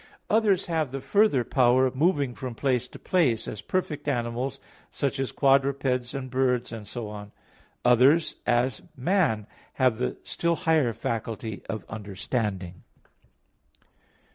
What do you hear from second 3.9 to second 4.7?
animals,